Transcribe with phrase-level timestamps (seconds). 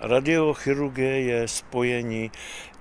[0.00, 2.30] Radiochirurgie je spojení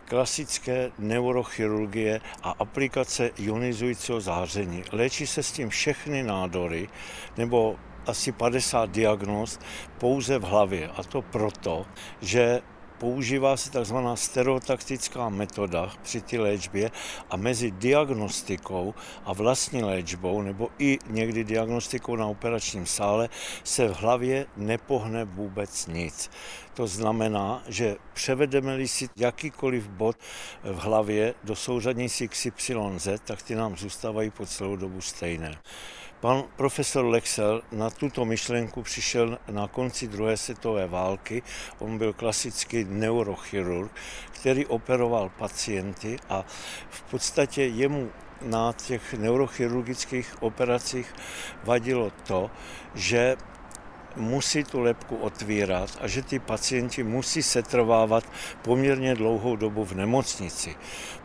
[0.06, 4.84] klasické neurochirurgie a aplikace ionizujícího záření.
[4.92, 6.90] Léčí se s tím všechny nádory
[7.38, 7.76] nebo
[8.08, 9.60] asi 50 diagnóz
[9.98, 10.90] pouze v hlavě.
[10.96, 11.86] A to proto,
[12.22, 12.62] že
[12.98, 13.96] používá se tzv.
[14.16, 16.92] stereotaktická metoda při té léčbě
[17.30, 18.94] a mezi diagnostikou
[19.26, 23.30] a vlastní léčbou nebo i někdy diagnostikou na operačním sále
[23.64, 26.30] se v hlavě nepohne vůbec nic.
[26.74, 30.16] To znamená, že převedeme-li si jakýkoliv bod
[30.64, 35.58] v hlavě do souřadnici XYZ, tak ty nám zůstávají po celou dobu stejné.
[36.20, 41.44] Pan profesor Lexel na tuto myšlenku přišel na konci druhé světové války.
[41.80, 43.92] On byl klasický neurochirurg,
[44.32, 46.46] který operoval pacienty a
[46.90, 48.10] v podstatě jemu
[48.42, 51.16] na těch neurochirurgických operacích
[51.64, 52.52] vadilo to,
[52.96, 53.38] že
[54.16, 58.24] musí tu lepku otvírat a že ty pacienti musí setrvávat
[58.62, 60.76] poměrně dlouhou dobu v nemocnici.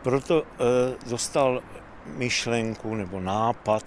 [0.01, 1.61] Proto e, dostal
[2.05, 3.83] myšlenku nebo nápad,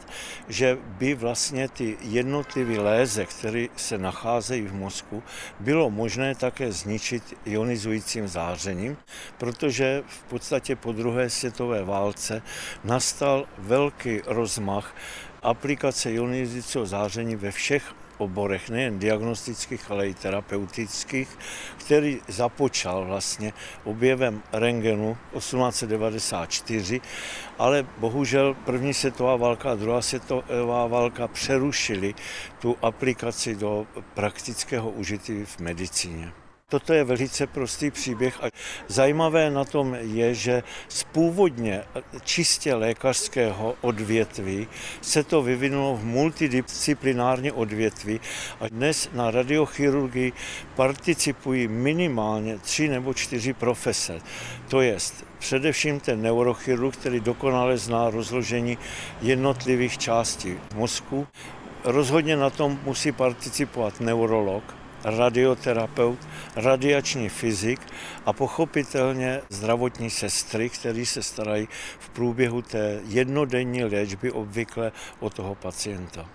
[0.48, 5.22] že by vlastně ty jednotlivé léze, které se nacházejí v mozku,
[5.60, 8.96] bylo možné také zničit ionizujícím zářením,
[9.38, 12.42] protože v podstatě po druhé světové válce
[12.84, 14.94] nastal velký rozmach
[15.42, 21.38] aplikace ionizujícího záření ve všech oborech, nejen diagnostických, ale i terapeutických,
[21.76, 23.52] který započal vlastně
[23.84, 27.00] objevem rengenu 1894,
[27.58, 32.14] ale bohužel první světová válka a druhá světová válka přerušili
[32.58, 36.45] tu aplikaci do praktického užití v medicíně.
[36.70, 38.46] Toto je velice prostý příběh a
[38.88, 41.82] zajímavé na tom je, že z původně
[42.24, 44.68] čistě lékařského odvětví
[45.00, 48.20] se to vyvinulo v multidisciplinární odvětví
[48.60, 50.32] a dnes na radiochirurgii
[50.76, 54.20] participují minimálně tři nebo čtyři profese.
[54.68, 54.96] To je
[55.38, 58.78] především ten neurochirurg, který dokonale zná rozložení
[59.22, 61.26] jednotlivých částí mozku.
[61.84, 66.18] Rozhodně na tom musí participovat neurolog, radioterapeut,
[66.56, 67.80] radiační fyzik
[68.26, 71.68] a pochopitelně zdravotní sestry, který se starají
[71.98, 76.28] v průběhu té jednodenní léčby obvykle o toho pacienta.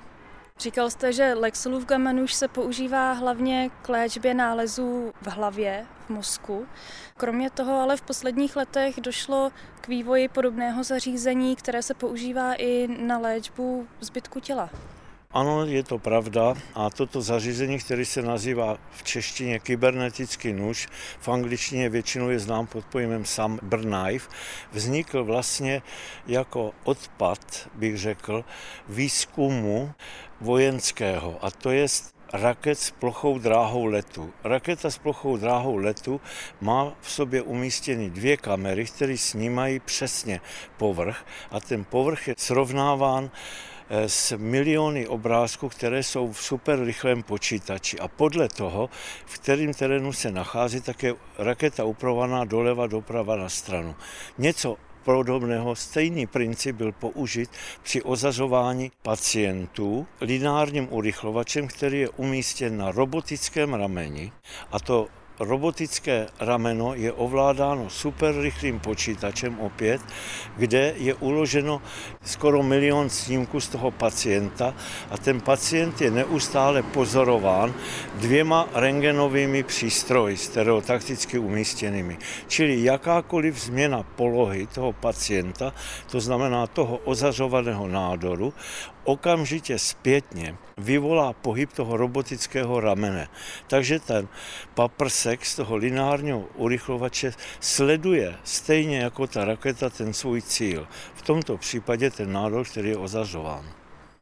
[0.60, 6.66] Říkal jste, že Lexolův gamenuš se používá hlavně k léčbě nálezů v hlavě, v mozku.
[7.18, 9.52] Kromě toho ale v posledních letech došlo
[9.82, 14.70] k vývoji podobného zařízení, které se používá i na léčbu zbytku těla.
[15.34, 20.88] Ano, je to pravda a toto zařízení, které se nazývá v češtině kybernetický nůž,
[21.20, 24.30] v angličtině většinou je znám pod pojmem Sam Knife,
[24.72, 25.82] vznikl vlastně
[26.28, 28.44] jako odpad, bych řekl,
[28.90, 29.94] výzkumu
[30.42, 31.88] vojenského a to je
[32.34, 34.34] raket s plochou dráhou letu.
[34.44, 36.22] Raketa s plochou dráhou letu
[36.62, 40.42] má v sobě umístěny dvě kamery, které snímají přesně
[40.78, 43.32] povrch a ten povrch je srovnáván
[43.92, 48.00] s miliony obrázků, které jsou v super rychlém počítači.
[48.00, 48.90] A podle toho,
[49.26, 53.96] v kterém terénu se nachází, tak je raketa upravovaná doleva, doprava na stranu.
[54.38, 57.50] Něco podobného stejný princip byl použit
[57.84, 64.32] při ozařování pacientů lineárním urychlovačem, který je umístěn na robotickém rameni
[64.72, 65.08] a to
[65.42, 70.02] robotické rameno je ovládáno super rychlým počítačem opět,
[70.58, 71.82] kde je uloženo
[72.26, 74.74] skoro milion snímků z toho pacienta
[75.10, 77.74] a ten pacient je neustále pozorován
[78.16, 82.18] dvěma rengenovými přístroji stereotakticky umístěnými.
[82.48, 85.74] Čili jakákoliv změna polohy toho pacienta,
[86.12, 88.54] to znamená toho ozařovaného nádoru,
[89.04, 93.28] okamžitě zpětně vyvolá pohyb toho robotického ramene.
[93.68, 94.28] Takže ten
[94.74, 100.88] paprsek z toho lineárního urychlovače sleduje stejně jako ta raketa ten svůj cíl.
[101.16, 103.66] V tomto případě ten nádor, který je ozařován.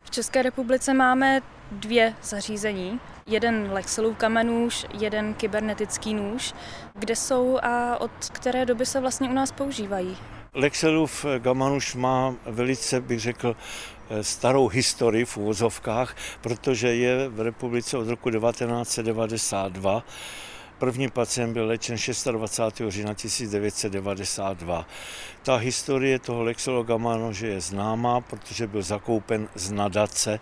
[0.03, 2.99] V České republice máme dvě zařízení.
[3.27, 6.53] Jeden Lexelův kamenůž, jeden kybernetický nůž.
[6.93, 10.17] Kde jsou a od které doby se vlastně u nás používají?
[10.53, 13.55] Lexelův Gamanuš má velice, bych řekl,
[14.21, 20.03] starou historii v úvozovkách, protože je v republice od roku 1992.
[20.79, 21.97] První pacient byl léčen
[22.31, 22.81] 26.
[22.87, 24.87] října 1992.
[25.43, 30.39] Ta historie toho Lexologamanože je známá, protože byl zakoupen z nadace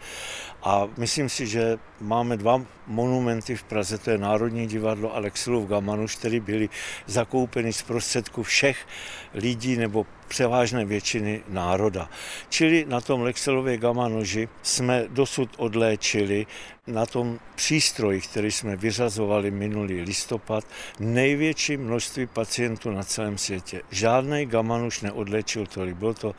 [0.63, 5.68] a myslím si, že máme dva monumenty v Praze, to je Národní divadlo a Lexilov
[5.68, 6.69] Gamanuš, které byly
[7.06, 8.88] zakoupeny z prostředku všech
[9.34, 12.09] lidí nebo převážné většiny národa.
[12.50, 16.45] Čili na tom Lexelově gamma noži jsme dosud odléčili
[16.88, 20.63] na tom přístroji, který jsme vyřazovali minulý listopad,
[21.00, 23.81] největší množství pacientů na celém světě.
[23.91, 25.95] Žádný gamma už neodléčil tolik.
[25.95, 26.35] Bylo to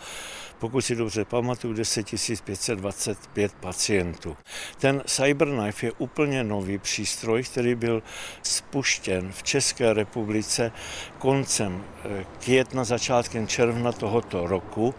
[0.59, 2.07] pokud si dobře pamatuju, 10
[2.45, 4.37] 525 pacientů.
[4.79, 8.03] Ten CyberKnife je úplně nový přístroj, který byl
[8.43, 10.73] spuštěn v České republice
[11.19, 14.95] koncem eh, května, začátkem června tohoto roku.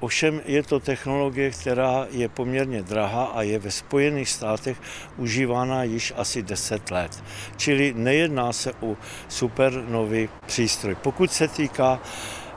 [0.00, 4.76] Ovšem je to technologie, která je poměrně drahá a je ve Spojených státech
[5.16, 7.24] užívána již asi 10 let.
[7.56, 8.96] Čili nejedná se o
[9.28, 10.94] super nový přístroj.
[10.94, 12.00] Pokud se týká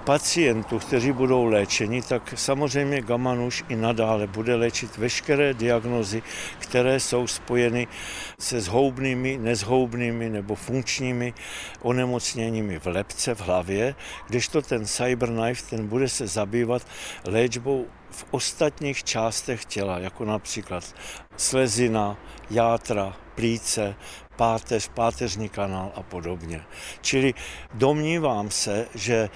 [0.06, 6.22] pacientů, kteří budou léčeni, tak samozřejmě Gamanuš i nadále bude léčit veškeré diagnozy,
[6.60, 7.88] které jsou spojeny
[8.40, 11.34] se zhoubnými, nezhoubnými nebo funkčními
[11.82, 13.96] onemocněními v lepce, v hlavě,
[14.28, 16.88] kdežto ten Cyberknife, ten bude se zabývat
[17.26, 20.96] léčbou v ostatních částech těla, jako například
[21.38, 22.18] slezina,
[22.50, 23.96] játra, plíce,
[24.36, 26.62] páteř, páteřní kanál a podobně.
[27.02, 27.34] Čili
[27.74, 29.30] domnívám se, že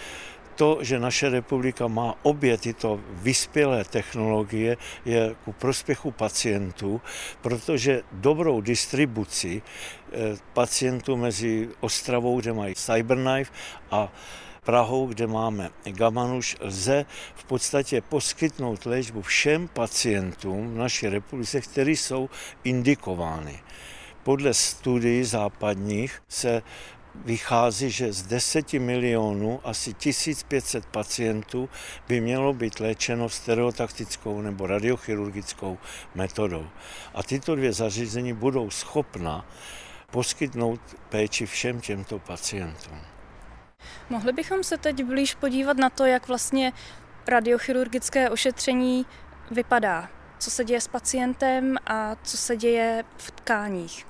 [0.59, 7.01] to, že naše republika má obě tyto vyspělé technologie, je ku prospěchu pacientů,
[7.41, 13.51] protože dobrou distribuci eh, pacientů mezi Ostravou, kde mají Cyberknife,
[13.91, 14.11] a
[14.63, 17.05] Prahou, kde máme Gamanuš, lze
[17.35, 22.29] v podstatě poskytnout léčbu všem pacientům v naší republice, kteří jsou
[22.63, 23.59] indikovány.
[24.23, 26.62] Podle studií západních se
[27.15, 31.69] vychází, že z 10 milionů asi 1500 pacientů
[32.07, 35.77] by mělo být léčeno stereotaktickou nebo radiochirurgickou
[36.15, 36.67] metodou.
[37.13, 39.45] A tyto dvě zařízení budou schopna
[40.11, 43.00] poskytnout péči všem těmto pacientům.
[44.09, 46.73] Mohli bychom se teď blíž podívat na to, jak vlastně
[47.27, 49.05] radiochirurgické ošetření
[49.51, 50.09] vypadá.
[50.39, 54.05] Co se děje s pacientem a co se děje v tkáních.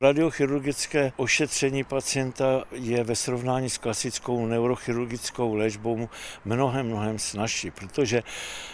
[0.00, 6.08] Radiochirurgické ošetření pacienta je ve srovnání s klasickou neurochirurgickou léčbou
[6.44, 8.22] mnohem, mnohem snažší, protože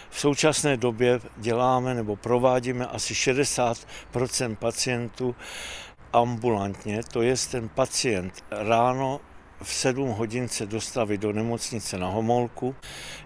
[0.09, 5.35] v současné době děláme nebo provádíme asi 60% pacientů
[6.13, 9.19] ambulantně, to je ten pacient ráno
[9.61, 12.75] v 7 hodin se dostaví do nemocnice na Homolku,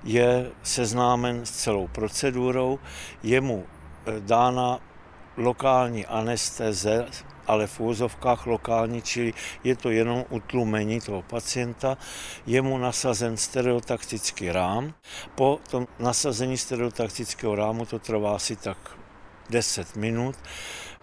[0.03, 2.79] je seznámen s celou procedurou,
[3.23, 4.79] je mu eh, dána
[5.37, 7.05] lokální anesteze,
[7.47, 11.97] ale v úzovkách lokální, čili je to jenom utlumení toho pacienta.
[12.45, 14.93] Je mu nasazen stereotaktický rám.
[15.35, 18.77] Po tom nasazení stereotaktického rámu to trvá asi tak
[19.49, 20.35] 10 minut.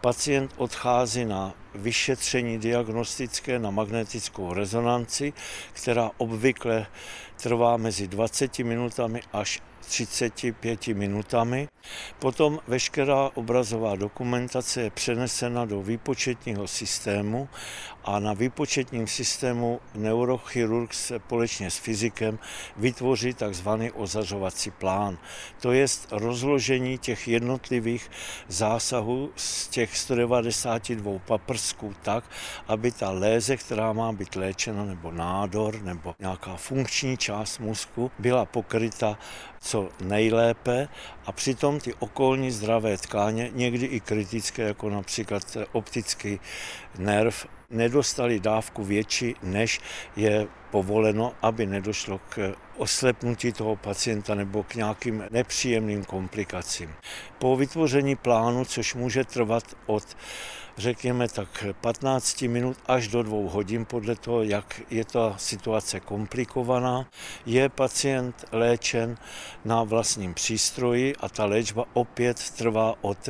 [0.01, 5.33] Pacient odchází na vyšetření diagnostické na magnetickou rezonanci,
[5.73, 6.87] která obvykle
[7.43, 11.69] trvá mezi 20 minutami až 35 minutami.
[12.19, 17.49] Potom veškerá obrazová dokumentace je přenesena do výpočetního systému
[18.05, 22.39] a na výpočetním systému neurochirurg společně s fyzikem
[22.77, 25.19] vytvoří takzvaný ozařovací plán.
[25.61, 28.11] To je rozložení těch jednotlivých
[28.49, 32.25] zásahů z těch 192 paprsků tak,
[32.69, 38.45] aby ta léze, která má být léčena, nebo nádor, nebo nějaká funkční část mozku, byla
[38.45, 39.19] pokryta
[39.65, 40.89] co nejlépe
[41.27, 46.41] a přitom ty okolní zdravé tkáně, někdy i kritické, jako například optický
[46.99, 49.81] nerv, nedostali dávku větší, než
[50.17, 56.91] je povoleno, aby nedošlo k oslepnutí toho pacienta nebo k nějakým nepříjemným komplikacím.
[57.39, 60.17] Po vytvoření plánu, což může trvat od
[60.77, 67.07] řekněme tak 15 minut až do dvou hodin, podle toho, jak je ta situace komplikovaná.
[67.47, 69.17] Je pacient léčen
[69.65, 73.29] na vlastním přístroji a ta léčba opět trvá od,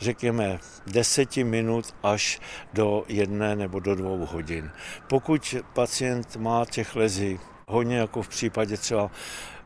[0.00, 2.40] řekněme, 10 minut až
[2.72, 4.70] do jedné nebo do dvou hodin.
[5.08, 9.10] Pokud pacient má těch lezí hodně, jako v případě třeba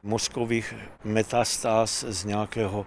[0.03, 2.87] mozkových metastáz z nějakého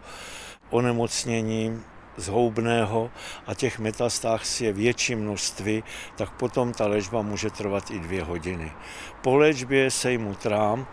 [0.70, 1.82] onemocnění,
[2.18, 3.12] zhoubného
[3.48, 5.84] a těch metastáz je větší množství,
[6.16, 8.72] tak potom ta léčba může trvat i dvě hodiny.
[9.22, 10.88] Po léčbě sejmu trám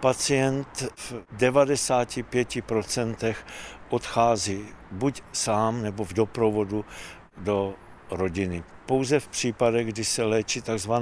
[0.00, 3.34] pacient v 95%
[3.90, 6.84] odchází buď sám nebo v doprovodu
[7.36, 7.74] do
[8.10, 8.64] rodiny.
[8.86, 10.92] Pouze v případech, kdy se léčí tzv.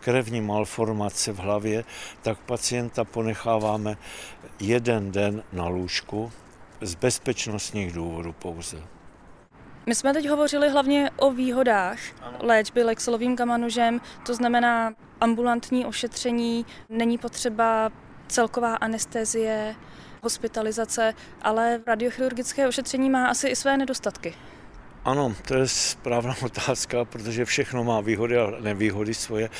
[0.00, 1.84] krevní malformace v hlavě,
[2.22, 3.96] tak pacienta ponecháváme
[4.60, 6.32] jeden den na lůžku,
[6.80, 8.82] z bezpečnostních důvodů pouze.
[9.86, 11.98] My jsme teď hovořili hlavně o výhodách
[12.40, 17.90] léčby Lexelovým gamanožem, to znamená ambulantní ošetření, není potřeba
[18.28, 19.74] celková anestezie,
[20.22, 24.34] hospitalizace, ale radiochirurgické ošetření má asi i své nedostatky.
[25.04, 29.50] Ano, to je správná otázka, protože všechno má výhody a nevýhody svoje.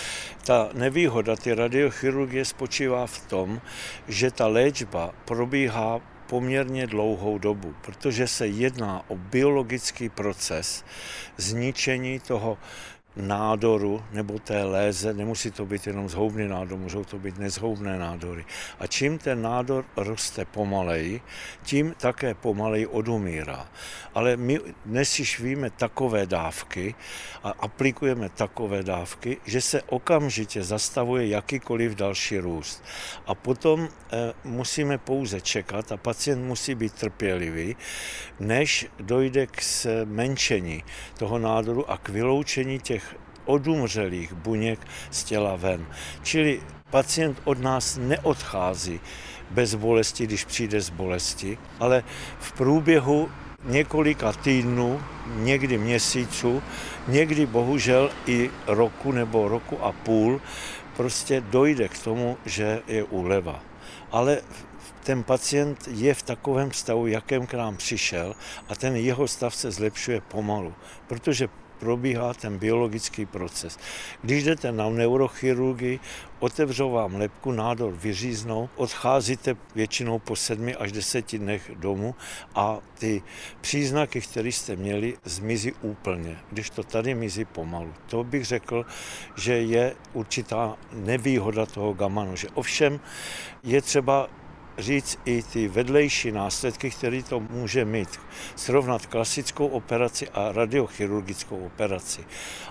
[0.44, 3.60] Ta nevýhoda ty radiochirurgie spočívá v tom,
[4.08, 10.84] že ta léčba probíhá poměrně dlouhou dobu, protože se jedná o biologický proces
[11.36, 12.58] zničení toho
[13.16, 18.44] nádoru nebo té léze, nemusí to být jenom zhoubný nádor, můžou to být nezhoubné nádory.
[18.78, 21.20] A čím ten nádor roste pomaleji,
[21.62, 23.68] tím také pomaleji odumírá.
[24.14, 26.94] Ale my dnes již víme takové dávky
[27.44, 32.84] a aplikujeme takové dávky, že se okamžitě zastavuje jakýkoliv další růst.
[33.26, 33.88] A potom e,
[34.44, 37.76] musíme pouze čekat a pacient musí být trpělivý,
[38.40, 40.84] než dojde k zmenšení
[41.18, 43.07] toho nádoru a k vyloučení těch
[43.48, 45.86] odumřelých buněk z těla ven.
[46.22, 49.00] Čili pacient od nás neodchází
[49.50, 52.04] bez bolesti, když přijde z bolesti, ale
[52.38, 53.30] v průběhu
[53.64, 55.00] několika týdnů,
[55.36, 56.62] někdy měsíců,
[57.08, 60.40] někdy bohužel i roku nebo roku a půl,
[60.96, 63.60] prostě dojde k tomu, že je úleva.
[64.10, 64.40] Ale
[65.04, 68.34] ten pacient je v takovém stavu, jakém k nám přišel
[68.68, 70.74] a ten jeho stav se zlepšuje pomalu,
[71.06, 73.78] protože probíhá ten biologický proces.
[74.22, 76.00] Když jdete na neurochirurgii,
[76.38, 82.14] otevřou vám lepku, nádor vyříznou, odcházíte většinou po sedmi až deseti dnech domů
[82.54, 83.22] a ty
[83.60, 87.94] příznaky, které jste měli, zmizí úplně, když to tady mizí pomalu.
[88.06, 88.86] To bych řekl,
[89.36, 93.00] že je určitá nevýhoda toho gamanu, že ovšem
[93.62, 94.28] je třeba
[94.78, 98.08] říct i ty vedlejší následky, které to může mít.
[98.56, 102.24] Srovnat klasickou operaci a radiochirurgickou operaci.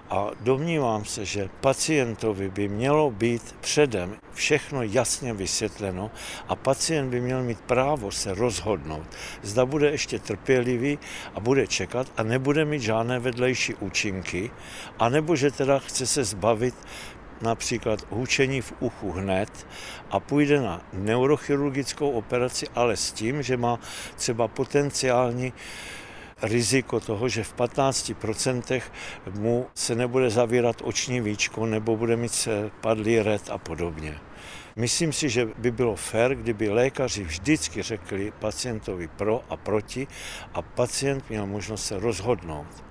[0.10, 6.12] A domnívám se, že pacientovi by mělo být předem všechno jasně vysvětleno
[6.48, 9.08] a pacient by měl mít právo se rozhodnout,
[9.42, 11.00] zda bude ještě trpělivý
[11.36, 14.52] a bude čekat a nebude mít žádné vedlejší účinky,
[15.00, 16.76] anebo že teda chce se zbavit
[17.42, 19.68] například hučení v uchu hned
[20.12, 23.80] a půjde na neurochirurgickou operaci, ale s tím, že má
[24.16, 25.54] třeba potenciální
[26.42, 28.82] riziko toho, že v 15%
[29.34, 32.48] mu se nebude zavírat oční víčko nebo bude mít
[32.82, 34.20] padlý red a podobně.
[34.76, 40.08] Myslím si, že by bylo fér, kdyby lékaři vždycky řekli pacientovi pro a proti
[40.54, 42.87] a pacient měl možnost se rozhodnout.